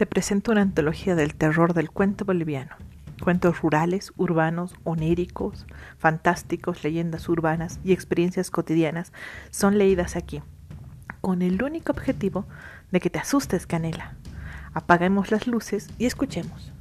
[0.00, 2.74] te presento una antología del terror del cuento boliviano.
[3.22, 5.66] Cuentos rurales, urbanos, oníricos,
[5.98, 9.12] fantásticos, leyendas urbanas y experiencias cotidianas
[9.50, 10.40] son leídas aquí,
[11.20, 12.46] con el único objetivo
[12.90, 14.16] de que te asustes, Canela.
[14.72, 16.72] Apaguemos las luces y escuchemos.